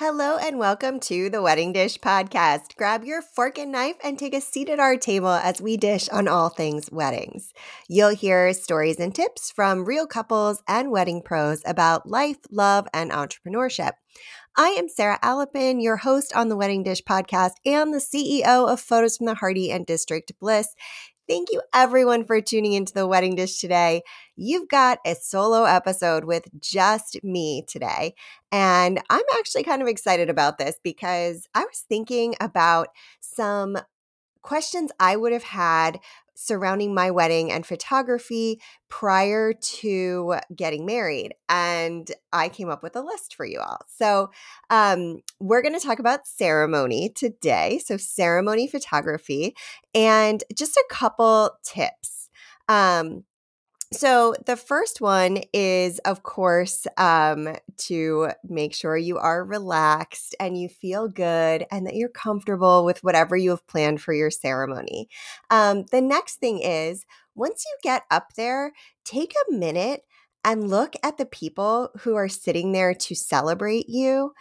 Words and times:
Hello 0.00 0.38
and 0.38 0.60
welcome 0.60 1.00
to 1.00 1.28
the 1.28 1.42
Wedding 1.42 1.72
Dish 1.72 1.98
Podcast. 1.98 2.76
Grab 2.76 3.02
your 3.02 3.20
fork 3.20 3.58
and 3.58 3.72
knife 3.72 3.96
and 4.04 4.16
take 4.16 4.32
a 4.32 4.40
seat 4.40 4.68
at 4.68 4.78
our 4.78 4.96
table 4.96 5.26
as 5.26 5.60
we 5.60 5.76
dish 5.76 6.08
on 6.10 6.28
all 6.28 6.50
things 6.50 6.88
weddings. 6.92 7.52
You'll 7.88 8.14
hear 8.14 8.52
stories 8.52 9.00
and 9.00 9.12
tips 9.12 9.50
from 9.50 9.84
real 9.84 10.06
couples 10.06 10.62
and 10.68 10.92
wedding 10.92 11.20
pros 11.20 11.62
about 11.66 12.08
life, 12.08 12.36
love, 12.48 12.86
and 12.94 13.10
entrepreneurship. 13.10 13.94
I 14.56 14.68
am 14.68 14.88
Sarah 14.88 15.18
Alapin, 15.20 15.82
your 15.82 15.96
host 15.96 16.32
on 16.32 16.48
the 16.48 16.56
Wedding 16.56 16.84
Dish 16.84 17.02
Podcast 17.02 17.54
and 17.66 17.92
the 17.92 17.98
CEO 17.98 18.68
of 18.68 18.78
Photos 18.78 19.16
from 19.16 19.26
the 19.26 19.34
Harty 19.34 19.72
and 19.72 19.84
District 19.84 20.30
Bliss. 20.38 20.76
Thank 21.28 21.48
you, 21.52 21.60
everyone, 21.74 22.24
for 22.24 22.40
tuning 22.40 22.72
into 22.72 22.94
the 22.94 23.06
wedding 23.06 23.34
dish 23.36 23.60
today. 23.60 24.02
You've 24.34 24.68
got 24.68 24.98
a 25.04 25.14
solo 25.14 25.64
episode 25.64 26.24
with 26.24 26.44
just 26.58 27.22
me 27.22 27.64
today. 27.68 28.14
And 28.50 28.98
I'm 29.10 29.24
actually 29.38 29.64
kind 29.64 29.82
of 29.82 29.88
excited 29.88 30.30
about 30.30 30.56
this 30.56 30.76
because 30.82 31.46
I 31.54 31.60
was 31.60 31.84
thinking 31.86 32.34
about 32.40 32.88
some 33.20 33.76
questions 34.42 34.92
I 35.00 35.16
would 35.16 35.32
have 35.32 35.44
had 35.44 36.00
surrounding 36.40 36.94
my 36.94 37.10
wedding 37.10 37.50
and 37.50 37.66
photography 37.66 38.60
prior 38.88 39.52
to 39.52 40.36
getting 40.54 40.86
married. 40.86 41.34
And 41.48 42.08
I 42.32 42.48
came 42.48 42.70
up 42.70 42.80
with 42.80 42.94
a 42.94 43.00
list 43.00 43.34
for 43.34 43.44
you 43.44 43.58
all. 43.58 43.80
So, 43.88 44.30
um, 44.70 45.18
we're 45.40 45.62
going 45.62 45.74
to 45.74 45.84
talk 45.84 45.98
about 45.98 46.28
ceremony 46.28 47.10
today. 47.10 47.80
So, 47.84 47.96
ceremony 47.96 48.68
photography 48.68 49.56
and 49.94 50.44
just 50.54 50.76
a 50.76 50.84
couple 50.88 51.58
tips. 51.64 52.30
Um, 52.68 53.24
so, 53.90 54.34
the 54.44 54.56
first 54.56 55.00
one 55.00 55.38
is, 55.54 55.98
of 56.00 56.22
course, 56.22 56.86
um, 56.98 57.56
to 57.86 58.28
make 58.46 58.74
sure 58.74 58.98
you 58.98 59.16
are 59.16 59.42
relaxed 59.42 60.34
and 60.38 60.60
you 60.60 60.68
feel 60.68 61.08
good 61.08 61.64
and 61.70 61.86
that 61.86 61.94
you're 61.94 62.10
comfortable 62.10 62.84
with 62.84 63.02
whatever 63.02 63.34
you 63.34 63.50
have 63.50 63.66
planned 63.66 64.02
for 64.02 64.12
your 64.12 64.30
ceremony. 64.30 65.08
Um, 65.50 65.84
the 65.90 66.02
next 66.02 66.36
thing 66.36 66.60
is, 66.60 67.06
once 67.34 67.64
you 67.66 67.76
get 67.82 68.02
up 68.10 68.34
there, 68.36 68.72
take 69.06 69.32
a 69.32 69.52
minute 69.52 70.02
and 70.44 70.68
look 70.68 70.94
at 71.02 71.16
the 71.16 71.26
people 71.26 71.90
who 72.00 72.14
are 72.14 72.28
sitting 72.28 72.72
there 72.72 72.92
to 72.92 73.14
celebrate 73.14 73.88
you. 73.88 74.32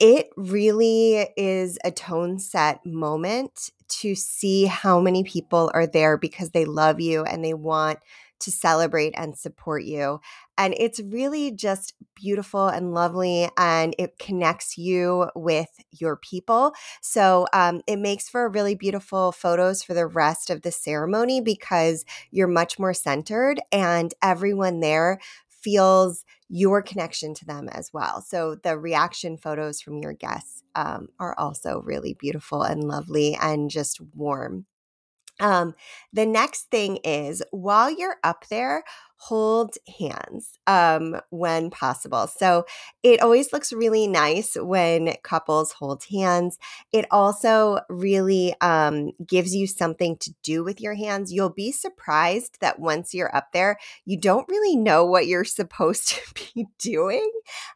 It 0.00 0.30
really 0.36 1.28
is 1.36 1.78
a 1.84 1.90
tone 1.90 2.38
set 2.38 2.80
moment 2.84 3.70
to 3.88 4.14
see 4.14 4.66
how 4.66 5.00
many 5.00 5.24
people 5.24 5.70
are 5.74 5.86
there 5.86 6.16
because 6.16 6.50
they 6.50 6.64
love 6.64 7.00
you 7.00 7.24
and 7.24 7.44
they 7.44 7.54
want 7.54 7.98
to 8.40 8.50
celebrate 8.50 9.14
and 9.16 9.38
support 9.38 9.84
you. 9.84 10.20
And 10.58 10.74
it's 10.78 11.00
really 11.00 11.50
just 11.50 11.94
beautiful 12.14 12.68
and 12.68 12.92
lovely, 12.94 13.48
and 13.56 13.94
it 13.98 14.18
connects 14.18 14.76
you 14.78 15.28
with 15.34 15.70
your 15.90 16.16
people. 16.16 16.72
So 17.00 17.46
um, 17.52 17.80
it 17.86 17.96
makes 17.96 18.28
for 18.28 18.48
really 18.48 18.74
beautiful 18.74 19.32
photos 19.32 19.82
for 19.82 19.94
the 19.94 20.06
rest 20.06 20.50
of 20.50 20.62
the 20.62 20.70
ceremony 20.70 21.40
because 21.40 22.04
you're 22.30 22.46
much 22.46 22.78
more 22.78 22.94
centered, 22.94 23.60
and 23.72 24.12
everyone 24.22 24.80
there 24.80 25.18
feels 25.64 26.24
your 26.48 26.82
connection 26.82 27.34
to 27.34 27.46
them 27.46 27.68
as 27.70 27.90
well. 27.92 28.20
So 28.22 28.56
the 28.62 28.78
reaction 28.78 29.38
photos 29.38 29.80
from 29.80 29.98
your 29.98 30.12
guests 30.12 30.62
um, 30.74 31.08
are 31.18 31.34
also 31.38 31.80
really 31.84 32.14
beautiful 32.14 32.62
and 32.62 32.84
lovely 32.84 33.36
and 33.40 33.70
just 33.70 34.00
warm. 34.14 34.66
Um, 35.40 35.74
the 36.12 36.26
next 36.26 36.70
thing 36.70 36.98
is 36.98 37.42
while 37.50 37.90
you're 37.90 38.16
up 38.22 38.46
there, 38.48 38.84
hold 39.16 39.76
hands 39.98 40.58
um, 40.66 41.18
when 41.30 41.70
possible. 41.70 42.26
So 42.26 42.66
it 43.02 43.22
always 43.22 43.52
looks 43.54 43.72
really 43.72 44.06
nice 44.06 44.54
when 44.54 45.14
couples 45.22 45.72
hold 45.72 46.04
hands. 46.12 46.58
It 46.92 47.06
also 47.10 47.80
really 47.88 48.54
um, 48.60 49.12
gives 49.26 49.54
you 49.54 49.66
something 49.66 50.18
to 50.18 50.34
do 50.42 50.62
with 50.62 50.78
your 50.80 50.94
hands. 50.94 51.32
You'll 51.32 51.48
be 51.48 51.72
surprised 51.72 52.58
that 52.60 52.78
once 52.78 53.14
you're 53.14 53.34
up 53.34 53.48
there, 53.52 53.78
you 54.04 54.20
don't 54.20 54.48
really 54.48 54.76
know 54.76 55.06
what 55.06 55.26
you're 55.26 55.44
supposed 55.44 56.08
to 56.10 56.20
be 56.54 56.66
doing, 56.78 57.30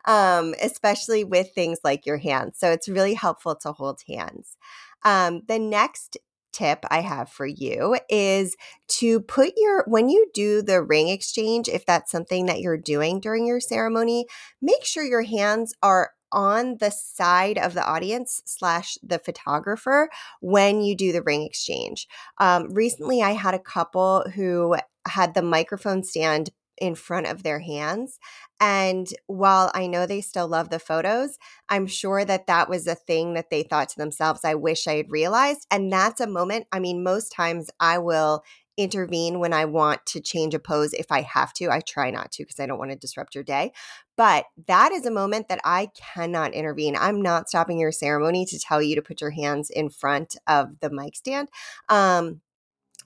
um, 0.05 0.55
especially 0.63 1.25
with 1.25 1.55
things 1.55 1.79
like 1.83 2.05
your 2.05 2.19
hands. 2.19 2.59
So 2.59 2.71
it's 2.71 2.89
really 2.89 3.15
helpful 3.15 3.57
to 3.57 3.73
hold 3.73 4.01
hands. 4.07 4.57
Um, 5.03 5.43
the 5.47 5.59
next 5.59 6.19
tip 6.59 6.85
I 6.91 7.01
have 7.01 7.29
for 7.29 7.47
you 7.47 7.97
is 8.09 8.57
to 8.89 9.21
put 9.21 9.53
your, 9.57 9.85
when 9.87 10.09
you 10.09 10.29
do 10.35 10.63
the 10.63 10.83
ring 10.83 11.09
exchange, 11.09 11.69
if 11.69 11.87
that's 11.87 12.11
something 12.11 12.47
that 12.47 12.61
you're 12.61 12.77
doing 12.77 13.21
during 13.21 13.47
your 13.47 13.61
ceremony, 13.61 14.27
make 14.61 14.85
sure 14.85 15.05
your 15.05 15.23
hands 15.23 15.75
are 15.83 16.11
on 16.31 16.77
the 16.79 16.91
side 16.91 17.57
of 17.59 17.75
the 17.75 17.87
audience 17.87 18.43
slash 18.45 18.99
the 19.03 19.19
photographer 19.19 20.11
when 20.41 20.83
you 20.83 20.95
do 20.95 21.13
the 21.13 21.23
ring 21.23 21.43
exchange. 21.43 22.07
Um, 22.39 22.69
recently, 22.75 23.23
I 23.23 23.31
had 23.31 23.55
a 23.55 23.59
couple 23.59 24.25
who 24.35 24.77
had 25.07 25.35
the 25.35 25.43
microphone 25.43 26.03
stand 26.03 26.51
in 26.81 26.95
front 26.95 27.27
of 27.27 27.43
their 27.43 27.61
hands. 27.61 28.19
And 28.61 29.09
while 29.27 29.71
I 29.75 29.87
know 29.87 30.07
they 30.07 30.21
still 30.21 30.49
love 30.49 30.71
the 30.71 30.79
photos, 30.79 31.39
I'm 31.69 31.87
sure 31.87 32.25
that 32.25 32.47
that 32.47 32.69
was 32.69 32.87
a 32.87 32.95
thing 32.95 33.35
that 33.35 33.51
they 33.51 33.63
thought 33.63 33.89
to 33.91 33.99
themselves, 33.99 34.45
I 34.45 34.55
wish 34.55 34.87
I 34.87 34.97
had 34.97 35.11
realized. 35.11 35.67
And 35.71 35.93
that's 35.93 36.21
a 36.21 36.27
moment, 36.27 36.67
I 36.73 36.81
mean, 36.81 37.03
most 37.03 37.31
times 37.33 37.71
I 37.79 37.99
will 37.99 38.43
intervene 38.79 39.41
when 39.41 39.53
I 39.53 39.65
want 39.65 40.07
to 40.07 40.21
change 40.21 40.55
a 40.55 40.59
pose 40.61 40.95
if 40.95 41.11
I 41.11 41.23
have 41.23 41.53
to. 41.55 41.69
I 41.69 41.81
try 41.81 42.11
not 42.11 42.31
to 42.33 42.45
because 42.45 42.61
I 42.61 42.67
don't 42.67 42.79
want 42.79 42.93
to 42.93 42.97
disrupt 42.97 43.35
your 43.35 43.45
day. 43.45 43.73
But 44.17 44.47
that 44.69 44.93
is 44.93 45.05
a 45.05 45.11
moment 45.11 45.49
that 45.49 45.61
I 45.65 45.91
cannot 46.15 46.55
intervene. 46.55 46.97
I'm 46.97 47.21
not 47.21 47.49
stopping 47.49 47.79
your 47.79 47.93
ceremony 47.93 48.47
to 48.47 48.59
tell 48.59 48.81
you 48.81 48.95
to 48.95 49.03
put 49.03 49.21
your 49.21 49.31
hands 49.31 49.69
in 49.69 49.91
front 49.91 50.37
of 50.47 50.79
the 50.81 50.91
mic 50.91 51.17
stand. 51.17 51.49
Um, 51.89 52.41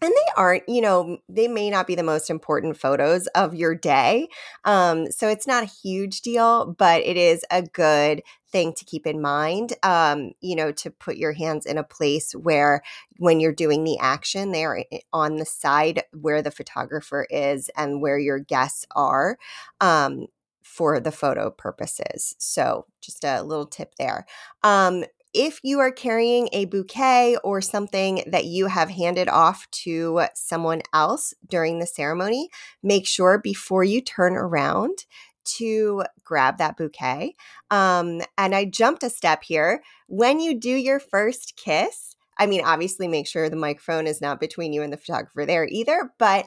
and 0.02 0.12
they 0.12 0.32
aren't 0.36 0.68
you 0.68 0.80
know 0.80 1.18
they 1.28 1.48
may 1.48 1.70
not 1.70 1.86
be 1.86 1.94
the 1.94 2.02
most 2.02 2.28
important 2.28 2.76
photos 2.76 3.26
of 3.28 3.54
your 3.54 3.74
day 3.74 4.28
um, 4.64 5.10
so 5.10 5.28
it's 5.28 5.46
not 5.46 5.62
a 5.62 5.66
huge 5.66 6.20
deal 6.20 6.74
but 6.78 7.00
it 7.02 7.16
is 7.16 7.44
a 7.50 7.62
good 7.62 8.22
thing 8.50 8.74
to 8.74 8.84
keep 8.84 9.06
in 9.06 9.20
mind 9.20 9.72
um, 9.82 10.32
you 10.40 10.54
know 10.54 10.72
to 10.72 10.90
put 10.90 11.16
your 11.16 11.32
hands 11.32 11.64
in 11.64 11.78
a 11.78 11.84
place 11.84 12.32
where 12.32 12.82
when 13.18 13.40
you're 13.40 13.52
doing 13.52 13.84
the 13.84 13.98
action 13.98 14.52
they're 14.52 14.84
on 15.12 15.36
the 15.36 15.46
side 15.46 16.02
where 16.12 16.42
the 16.42 16.50
photographer 16.50 17.26
is 17.30 17.70
and 17.76 18.02
where 18.02 18.18
your 18.18 18.38
guests 18.38 18.84
are 18.94 19.38
um, 19.80 20.26
for 20.62 20.98
the 21.00 21.12
photo 21.12 21.50
purposes. 21.50 22.34
So, 22.38 22.86
just 23.02 23.24
a 23.24 23.42
little 23.42 23.66
tip 23.66 23.94
there. 23.96 24.24
If 25.34 25.60
you 25.62 25.80
are 25.80 25.90
carrying 25.90 26.48
a 26.52 26.66
bouquet 26.66 27.36
or 27.42 27.60
something 27.60 28.22
that 28.26 28.44
you 28.44 28.66
have 28.66 28.90
handed 28.90 29.28
off 29.28 29.66
to 29.84 30.26
someone 30.34 30.82
else 30.92 31.32
during 31.48 31.78
the 31.78 31.86
ceremony, 31.86 32.50
make 32.82 33.06
sure 33.06 33.38
before 33.38 33.82
you 33.82 34.02
turn 34.02 34.36
around 34.36 35.06
to 35.44 36.04
grab 36.22 36.58
that 36.58 36.76
bouquet. 36.76 37.34
Um, 37.70 38.20
and 38.36 38.54
I 38.54 38.66
jumped 38.66 39.02
a 39.02 39.10
step 39.10 39.42
here. 39.42 39.82
When 40.06 40.38
you 40.38 40.58
do 40.58 40.70
your 40.70 41.00
first 41.00 41.56
kiss, 41.56 42.14
I 42.38 42.46
mean, 42.46 42.62
obviously, 42.64 43.08
make 43.08 43.26
sure 43.26 43.48
the 43.48 43.56
microphone 43.56 44.06
is 44.06 44.20
not 44.20 44.40
between 44.40 44.72
you 44.72 44.82
and 44.82 44.92
the 44.92 44.96
photographer 44.96 45.46
there 45.46 45.66
either, 45.68 46.12
but 46.18 46.46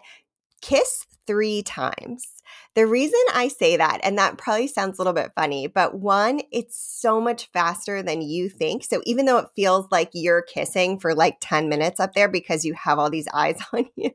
kiss 0.61 1.05
three 1.27 1.63
times. 1.63 2.34
The 2.75 2.85
reason 2.85 3.19
I 3.33 3.47
say 3.47 3.77
that, 3.77 3.99
and 4.03 4.17
that 4.17 4.37
probably 4.37 4.67
sounds 4.67 4.97
a 4.97 5.01
little 5.01 5.13
bit 5.13 5.31
funny, 5.35 5.67
but 5.67 5.95
one, 5.95 6.41
it's 6.51 6.77
so 6.77 7.21
much 7.21 7.49
faster 7.51 8.01
than 8.03 8.21
you 8.21 8.49
think. 8.49 8.83
So 8.83 9.01
even 9.05 9.25
though 9.25 9.37
it 9.37 9.49
feels 9.55 9.87
like 9.91 10.09
you're 10.13 10.41
kissing 10.41 10.99
for 10.99 11.15
like 11.15 11.37
10 11.41 11.69
minutes 11.69 11.99
up 11.99 12.13
there 12.13 12.27
because 12.27 12.65
you 12.65 12.73
have 12.73 12.99
all 12.99 13.09
these 13.09 13.27
eyes 13.33 13.59
on 13.73 13.85
you, 13.95 14.11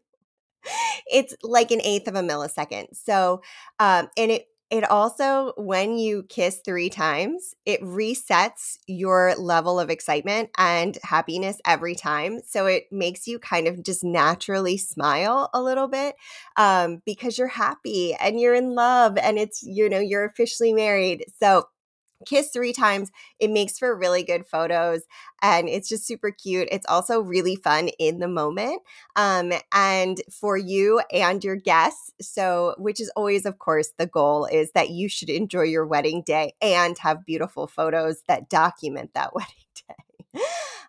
it's 1.06 1.34
like 1.42 1.70
an 1.70 1.80
eighth 1.82 2.08
of 2.08 2.14
a 2.14 2.20
millisecond. 2.20 2.88
So, 2.92 3.42
um, 3.78 4.08
and 4.16 4.30
it 4.30 4.46
it 4.70 4.88
also, 4.88 5.52
when 5.56 5.98
you 5.98 6.22
kiss 6.28 6.60
three 6.64 6.90
times, 6.90 7.54
it 7.66 7.80
resets 7.82 8.78
your 8.86 9.34
level 9.36 9.80
of 9.80 9.90
excitement 9.90 10.50
and 10.56 10.96
happiness 11.02 11.58
every 11.66 11.94
time. 11.96 12.40
So 12.46 12.66
it 12.66 12.84
makes 12.92 13.26
you 13.26 13.38
kind 13.40 13.66
of 13.66 13.82
just 13.82 14.04
naturally 14.04 14.76
smile 14.78 15.50
a 15.52 15.60
little 15.60 15.88
bit 15.88 16.14
um, 16.56 17.02
because 17.04 17.36
you're 17.36 17.48
happy 17.48 18.14
and 18.14 18.40
you're 18.40 18.54
in 18.54 18.74
love 18.74 19.16
and 19.18 19.38
it's, 19.38 19.62
you 19.62 19.88
know, 19.88 19.98
you're 20.00 20.24
officially 20.24 20.72
married. 20.72 21.24
So 21.40 21.64
kiss 22.26 22.50
three 22.50 22.72
times. 22.72 23.10
It 23.38 23.50
makes 23.50 23.78
for 23.78 23.96
really 23.96 24.22
good 24.22 24.46
photos 24.46 25.02
and 25.42 25.68
it's 25.68 25.88
just 25.88 26.06
super 26.06 26.30
cute. 26.30 26.68
It's 26.70 26.86
also 26.86 27.20
really 27.20 27.56
fun 27.56 27.88
in 27.98 28.18
the 28.18 28.28
moment 28.28 28.82
um, 29.16 29.52
and 29.72 30.20
for 30.30 30.56
you 30.56 31.00
and 31.12 31.42
your 31.42 31.56
guests. 31.56 32.12
So, 32.20 32.74
which 32.78 33.00
is 33.00 33.10
always, 33.16 33.46
of 33.46 33.58
course, 33.58 33.92
the 33.96 34.06
goal 34.06 34.46
is 34.46 34.72
that 34.72 34.90
you 34.90 35.08
should 35.08 35.30
enjoy 35.30 35.62
your 35.62 35.86
wedding 35.86 36.22
day 36.22 36.54
and 36.60 36.96
have 36.98 37.26
beautiful 37.26 37.66
photos 37.66 38.22
that 38.28 38.48
document 38.48 39.12
that 39.14 39.34
wedding 39.34 39.54
day. 39.88 40.42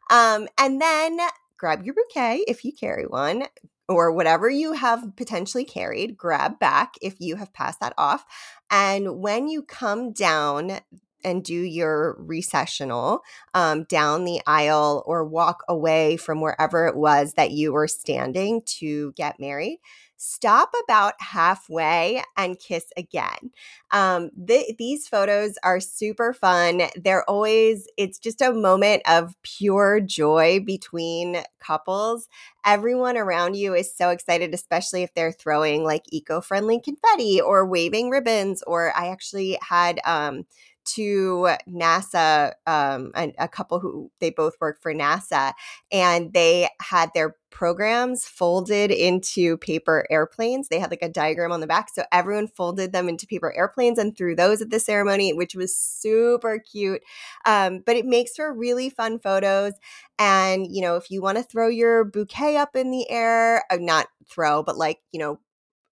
Um, 0.09 0.47
and 0.59 0.81
then 0.81 1.19
grab 1.57 1.85
your 1.85 1.93
bouquet 1.93 2.43
if 2.47 2.65
you 2.65 2.73
carry 2.73 3.05
one 3.05 3.45
or 3.87 4.11
whatever 4.11 4.49
you 4.49 4.73
have 4.73 5.15
potentially 5.15 5.65
carried, 5.65 6.17
grab 6.17 6.59
back 6.59 6.95
if 7.01 7.19
you 7.19 7.35
have 7.35 7.53
passed 7.53 7.79
that 7.79 7.93
off. 7.97 8.25
And 8.69 9.19
when 9.21 9.47
you 9.47 9.63
come 9.63 10.13
down 10.13 10.79
and 11.23 11.43
do 11.43 11.53
your 11.53 12.15
recessional 12.19 13.21
um, 13.53 13.83
down 13.85 14.25
the 14.25 14.41
aisle 14.47 15.03
or 15.05 15.25
walk 15.25 15.63
away 15.67 16.17
from 16.17 16.41
wherever 16.41 16.87
it 16.87 16.95
was 16.95 17.33
that 17.33 17.51
you 17.51 17.73
were 17.73 17.87
standing 17.87 18.61
to 18.65 19.11
get 19.13 19.39
married, 19.39 19.79
stop 20.17 20.71
about 20.83 21.13
halfway 21.19 22.21
and 22.37 22.59
kiss 22.59 22.85
again. 22.95 23.51
Um, 23.91 24.29
th- 24.47 24.75
these 24.77 25.07
photos 25.07 25.55
are 25.63 25.79
super 25.79 26.33
fun. 26.33 26.83
They're 26.95 27.27
always, 27.29 27.87
it's 27.97 28.19
just 28.19 28.39
a 28.41 28.53
moment 28.53 29.01
of 29.07 29.35
pure 29.41 29.99
joy 29.99 30.59
between 30.63 31.37
couples. 31.59 32.29
Everyone 32.63 33.17
around 33.17 33.55
you 33.55 33.73
is 33.73 33.93
so 33.93 34.09
excited, 34.09 34.53
especially 34.53 35.01
if 35.01 35.13
they're 35.15 35.31
throwing 35.31 35.83
like 35.83 36.03
eco 36.11 36.39
friendly 36.39 36.79
confetti 36.79 37.41
or 37.41 37.65
waving 37.65 38.09
ribbons. 38.11 38.61
Or 38.67 38.95
I 38.95 39.07
actually 39.07 39.57
had, 39.67 39.99
um, 40.05 40.45
to 40.95 41.49
NASA, 41.67 42.53
um, 42.67 43.11
a, 43.15 43.33
a 43.39 43.47
couple 43.47 43.79
who 43.79 44.11
they 44.19 44.29
both 44.29 44.55
work 44.59 44.81
for 44.81 44.93
NASA, 44.93 45.53
and 45.91 46.33
they 46.33 46.69
had 46.81 47.11
their 47.13 47.35
programs 47.51 48.25
folded 48.25 48.89
into 48.89 49.57
paper 49.57 50.07
airplanes. 50.09 50.69
They 50.69 50.79
had 50.79 50.89
like 50.89 51.03
a 51.03 51.09
diagram 51.09 51.51
on 51.51 51.59
the 51.59 51.67
back. 51.67 51.89
So 51.93 52.03
everyone 52.11 52.47
folded 52.47 52.93
them 52.93 53.07
into 53.07 53.27
paper 53.27 53.53
airplanes 53.55 53.99
and 53.99 54.17
threw 54.17 54.35
those 54.35 54.61
at 54.61 54.69
the 54.71 54.79
ceremony, 54.79 55.33
which 55.33 55.53
was 55.53 55.77
super 55.77 56.57
cute. 56.59 57.01
Um, 57.45 57.83
but 57.85 57.97
it 57.97 58.05
makes 58.05 58.35
for 58.35 58.53
really 58.53 58.89
fun 58.89 59.19
photos. 59.19 59.73
And, 60.17 60.73
you 60.73 60.81
know, 60.81 60.95
if 60.95 61.11
you 61.11 61.21
want 61.21 61.37
to 61.37 61.43
throw 61.43 61.67
your 61.67 62.05
bouquet 62.05 62.57
up 62.57 62.75
in 62.75 62.89
the 62.89 63.09
air, 63.09 63.63
uh, 63.69 63.77
not 63.79 64.07
throw, 64.27 64.63
but 64.63 64.77
like, 64.77 64.99
you 65.11 65.19
know, 65.19 65.39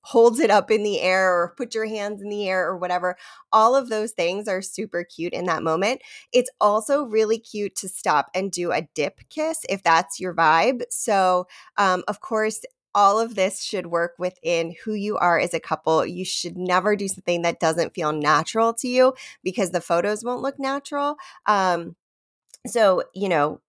holds 0.01 0.39
it 0.39 0.49
up 0.49 0.71
in 0.71 0.83
the 0.83 0.99
air 1.01 1.33
or 1.33 1.53
put 1.57 1.75
your 1.75 1.85
hands 1.85 2.21
in 2.21 2.29
the 2.29 2.47
air 2.47 2.67
or 2.67 2.77
whatever. 2.77 3.17
All 3.51 3.75
of 3.75 3.89
those 3.89 4.11
things 4.11 4.47
are 4.47 4.61
super 4.61 5.03
cute 5.03 5.33
in 5.33 5.45
that 5.45 5.63
moment. 5.63 6.01
It's 6.31 6.49
also 6.61 7.03
really 7.03 7.39
cute 7.39 7.75
to 7.77 7.89
stop 7.89 8.29
and 8.33 8.51
do 8.51 8.71
a 8.71 8.87
dip 8.95 9.19
kiss 9.29 9.65
if 9.69 9.83
that's 9.83 10.19
your 10.19 10.33
vibe. 10.33 10.83
So, 10.89 11.47
um, 11.77 12.03
of 12.07 12.21
course, 12.21 12.61
all 12.95 13.19
of 13.19 13.35
this 13.35 13.63
should 13.63 13.87
work 13.87 14.15
within 14.17 14.75
who 14.83 14.93
you 14.93 15.17
are 15.17 15.39
as 15.39 15.53
a 15.53 15.59
couple. 15.59 16.05
You 16.05 16.25
should 16.25 16.57
never 16.57 16.95
do 16.95 17.07
something 17.07 17.43
that 17.43 17.59
doesn't 17.59 17.93
feel 17.93 18.11
natural 18.11 18.73
to 18.75 18.87
you 18.87 19.13
because 19.43 19.71
the 19.71 19.81
photos 19.81 20.23
won't 20.23 20.41
look 20.41 20.59
natural. 20.59 21.15
Um, 21.45 21.95
so, 22.65 23.03
you 23.13 23.29
know, 23.29 23.61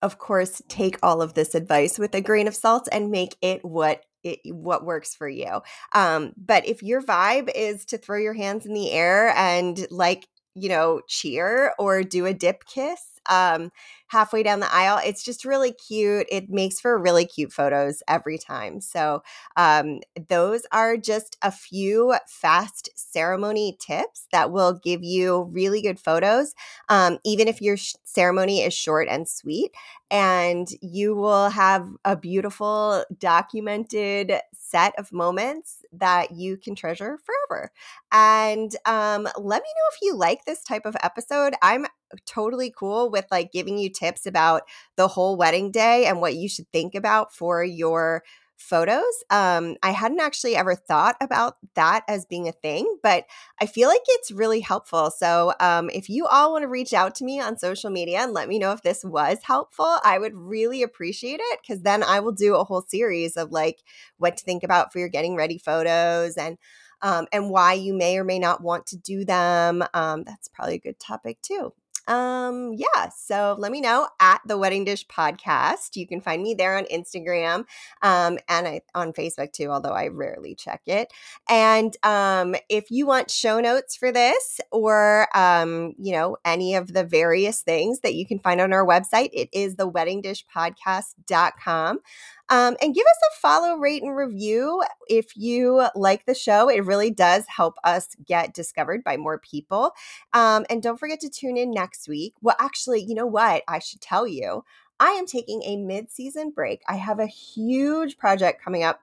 of 0.00 0.18
course, 0.18 0.62
take 0.68 0.98
all 1.02 1.22
of 1.22 1.34
this 1.34 1.54
advice 1.54 1.98
with 1.98 2.14
a 2.14 2.20
grain 2.20 2.48
of 2.48 2.54
salt 2.54 2.88
and 2.90 3.10
make 3.10 3.36
it 3.40 3.64
what 3.64 4.04
it, 4.24 4.40
what 4.44 4.84
works 4.84 5.14
for 5.14 5.28
you. 5.28 5.60
Um, 5.94 6.32
but 6.36 6.66
if 6.66 6.82
your 6.82 7.02
vibe 7.02 7.50
is 7.54 7.84
to 7.86 7.98
throw 7.98 8.18
your 8.18 8.34
hands 8.34 8.66
in 8.66 8.74
the 8.74 8.90
air 8.90 9.30
and 9.36 9.86
like, 9.90 10.26
you 10.54 10.68
know, 10.68 11.00
cheer 11.08 11.72
or 11.78 12.02
do 12.02 12.26
a 12.26 12.34
dip 12.34 12.64
kiss, 12.66 13.11
um, 13.28 13.70
halfway 14.08 14.42
down 14.42 14.60
the 14.60 14.72
aisle. 14.74 15.00
It's 15.04 15.22
just 15.24 15.44
really 15.44 15.72
cute. 15.72 16.26
It 16.30 16.50
makes 16.50 16.80
for 16.80 16.98
really 16.98 17.24
cute 17.24 17.52
photos 17.52 18.02
every 18.08 18.38
time. 18.38 18.80
So, 18.80 19.22
um, 19.56 20.00
those 20.28 20.62
are 20.72 20.96
just 20.96 21.36
a 21.42 21.50
few 21.50 22.14
fast 22.26 22.90
ceremony 22.94 23.76
tips 23.80 24.26
that 24.32 24.50
will 24.50 24.74
give 24.82 25.02
you 25.02 25.44
really 25.52 25.82
good 25.82 25.98
photos, 25.98 26.54
um, 26.88 27.18
even 27.24 27.48
if 27.48 27.60
your 27.62 27.76
sh- 27.76 27.94
ceremony 28.04 28.60
is 28.62 28.74
short 28.74 29.08
and 29.08 29.28
sweet. 29.28 29.70
And 30.10 30.68
you 30.82 31.14
will 31.14 31.48
have 31.48 31.88
a 32.04 32.16
beautiful, 32.16 33.02
documented 33.18 34.34
set 34.52 34.94
of 34.98 35.10
moments 35.10 35.84
that 35.90 36.32
you 36.32 36.58
can 36.58 36.74
treasure 36.74 37.18
forever. 37.24 37.70
And 38.12 38.74
um, 38.84 39.24
let 39.24 39.62
me 39.62 39.68
know 39.68 39.88
if 39.92 39.98
you 40.02 40.14
like 40.14 40.44
this 40.44 40.62
type 40.62 40.84
of 40.84 40.96
episode. 41.02 41.54
I'm 41.62 41.86
totally 42.26 42.72
cool 42.76 43.10
with 43.10 43.26
like 43.30 43.52
giving 43.52 43.78
you 43.78 43.90
tips 43.90 44.26
about 44.26 44.62
the 44.96 45.08
whole 45.08 45.36
wedding 45.36 45.70
day 45.70 46.06
and 46.06 46.20
what 46.20 46.34
you 46.34 46.48
should 46.48 46.70
think 46.72 46.94
about 46.94 47.34
for 47.34 47.64
your 47.64 48.22
photos. 48.62 49.24
Um, 49.30 49.76
I 49.82 49.90
hadn't 49.90 50.20
actually 50.20 50.56
ever 50.56 50.74
thought 50.74 51.16
about 51.20 51.56
that 51.74 52.04
as 52.08 52.24
being 52.24 52.48
a 52.48 52.52
thing, 52.52 52.96
but 53.02 53.24
I 53.60 53.66
feel 53.66 53.88
like 53.88 54.02
it's 54.06 54.30
really 54.30 54.60
helpful. 54.60 55.10
So 55.10 55.52
um, 55.60 55.90
if 55.90 56.08
you 56.08 56.26
all 56.26 56.52
want 56.52 56.62
to 56.62 56.68
reach 56.68 56.92
out 56.94 57.14
to 57.16 57.24
me 57.24 57.40
on 57.40 57.58
social 57.58 57.90
media 57.90 58.20
and 58.20 58.32
let 58.32 58.48
me 58.48 58.58
know 58.58 58.72
if 58.72 58.82
this 58.82 59.04
was 59.04 59.38
helpful, 59.42 59.98
I 60.04 60.18
would 60.18 60.34
really 60.34 60.82
appreciate 60.82 61.40
it 61.42 61.60
because 61.60 61.82
then 61.82 62.02
I 62.02 62.20
will 62.20 62.32
do 62.32 62.54
a 62.54 62.64
whole 62.64 62.82
series 62.82 63.36
of 63.36 63.50
like 63.50 63.80
what 64.18 64.36
to 64.36 64.44
think 64.44 64.62
about 64.62 64.92
for 64.92 64.98
your 64.98 65.08
getting 65.08 65.36
ready 65.36 65.58
photos 65.58 66.36
and 66.36 66.56
um, 67.04 67.26
and 67.32 67.50
why 67.50 67.72
you 67.72 67.94
may 67.94 68.16
or 68.16 68.22
may 68.22 68.38
not 68.38 68.62
want 68.62 68.86
to 68.86 68.96
do 68.96 69.24
them. 69.24 69.82
Um, 69.92 70.22
that's 70.22 70.46
probably 70.46 70.76
a 70.76 70.78
good 70.78 71.00
topic 71.00 71.42
too 71.42 71.72
um 72.08 72.72
yeah 72.74 73.08
so 73.16 73.56
let 73.58 73.72
me 73.72 73.80
know 73.80 74.08
at 74.20 74.40
the 74.46 74.58
wedding 74.58 74.84
dish 74.84 75.06
podcast. 75.06 75.96
You 75.96 76.06
can 76.06 76.20
find 76.20 76.42
me 76.42 76.54
there 76.54 76.76
on 76.76 76.84
instagram 76.84 77.64
um 78.02 78.38
and 78.48 78.68
I, 78.68 78.80
on 78.94 79.12
facebook 79.12 79.52
too 79.52 79.70
although 79.70 79.92
i 79.92 80.08
rarely 80.08 80.54
check 80.54 80.82
it. 80.86 81.12
And 81.48 81.96
um 82.02 82.54
if 82.68 82.90
you 82.90 83.06
want 83.06 83.30
show 83.30 83.60
notes 83.60 83.96
for 83.96 84.12
this 84.12 84.60
or 84.70 85.28
um 85.36 85.94
you 85.98 86.12
know 86.12 86.36
any 86.44 86.74
of 86.74 86.92
the 86.92 87.04
various 87.04 87.62
things 87.62 88.00
that 88.00 88.14
you 88.14 88.26
can 88.26 88.38
find 88.38 88.60
on 88.60 88.72
our 88.72 88.86
website 88.86 89.30
it 89.32 89.48
is 89.52 89.76
the 89.76 89.90
weddingdishpodcast.com 89.90 91.98
um, 92.48 92.76
and 92.82 92.94
give 92.94 93.06
us 93.06 93.18
a 93.30 93.40
follow, 93.40 93.76
rate, 93.76 94.02
and 94.02 94.16
review 94.16 94.82
if 95.08 95.36
you 95.36 95.86
like 95.94 96.26
the 96.26 96.34
show. 96.34 96.68
It 96.68 96.84
really 96.84 97.10
does 97.10 97.44
help 97.48 97.76
us 97.84 98.08
get 98.26 98.54
discovered 98.54 99.04
by 99.04 99.16
more 99.16 99.38
people. 99.38 99.92
Um, 100.32 100.66
and 100.68 100.82
don't 100.82 100.98
forget 100.98 101.20
to 101.20 101.30
tune 101.30 101.56
in 101.56 101.70
next 101.70 102.08
week. 102.08 102.34
Well, 102.40 102.56
actually, 102.58 103.02
you 103.02 103.14
know 103.14 103.26
what? 103.26 103.62
I 103.68 103.78
should 103.78 104.00
tell 104.00 104.26
you. 104.26 104.64
I 105.00 105.10
am 105.10 105.26
taking 105.26 105.62
a 105.64 105.76
mid 105.76 106.10
season 106.10 106.50
break. 106.50 106.82
I 106.88 106.94
have 106.96 107.18
a 107.18 107.26
huge 107.26 108.18
project 108.18 108.62
coming 108.62 108.84
up 108.84 109.00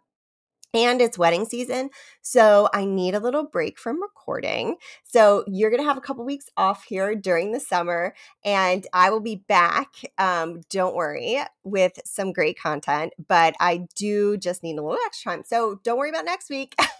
and 0.73 1.01
it's 1.01 1.17
wedding 1.17 1.45
season. 1.45 1.89
So 2.21 2.69
I 2.73 2.85
need 2.85 3.15
a 3.15 3.19
little 3.19 3.43
break 3.43 3.79
from 3.79 4.01
recording. 4.01 4.75
So 5.03 5.43
you're 5.47 5.69
going 5.69 5.81
to 5.81 5.87
have 5.87 5.97
a 5.97 6.01
couple 6.01 6.23
weeks 6.25 6.45
off 6.57 6.83
here 6.83 7.15
during 7.15 7.51
the 7.51 7.59
summer, 7.59 8.13
and 8.45 8.85
I 8.93 9.09
will 9.09 9.19
be 9.19 9.37
back. 9.47 9.93
Um, 10.17 10.61
don't 10.69 10.95
worry 10.95 11.39
with 11.63 11.99
some 12.05 12.31
great 12.33 12.59
content, 12.59 13.13
but 13.27 13.55
I 13.59 13.87
do 13.95 14.37
just 14.37 14.63
need 14.63 14.77
a 14.77 14.83
little 14.83 14.99
extra 15.05 15.31
time. 15.31 15.43
So 15.45 15.79
don't 15.83 15.97
worry 15.97 16.09
about 16.09 16.25
next 16.25 16.49
week. 16.49 16.75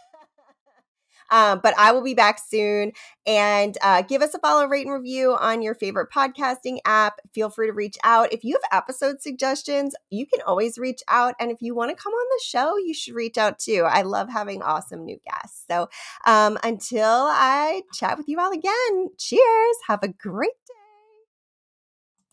Um, 1.31 1.59
but 1.61 1.73
I 1.77 1.91
will 1.91 2.03
be 2.03 2.13
back 2.13 2.39
soon. 2.39 2.91
And 3.25 3.77
uh, 3.81 4.01
give 4.01 4.21
us 4.21 4.33
a 4.33 4.39
follow, 4.39 4.65
rate, 4.65 4.85
and 4.87 4.93
review 4.93 5.35
on 5.35 5.61
your 5.61 5.75
favorite 5.75 6.09
podcasting 6.11 6.79
app. 6.85 7.19
Feel 7.33 7.49
free 7.49 7.67
to 7.67 7.73
reach 7.73 7.97
out. 8.03 8.33
If 8.33 8.43
you 8.43 8.55
have 8.55 8.81
episode 8.81 9.21
suggestions, 9.21 9.93
you 10.09 10.25
can 10.25 10.41
always 10.45 10.77
reach 10.77 11.01
out. 11.07 11.35
And 11.39 11.51
if 11.51 11.57
you 11.61 11.75
want 11.75 11.95
to 11.95 12.01
come 12.01 12.13
on 12.13 12.27
the 12.29 12.43
show, 12.43 12.77
you 12.77 12.93
should 12.93 13.15
reach 13.15 13.37
out 13.37 13.59
too. 13.59 13.85
I 13.87 14.01
love 14.01 14.29
having 14.29 14.61
awesome 14.61 15.05
new 15.05 15.19
guests. 15.23 15.65
So 15.69 15.89
um, 16.25 16.57
until 16.63 17.03
I 17.05 17.83
chat 17.93 18.17
with 18.17 18.27
you 18.27 18.39
all 18.39 18.51
again, 18.51 19.09
cheers. 19.17 19.75
Have 19.87 20.03
a 20.03 20.07
great 20.07 20.49
day. 20.67 20.78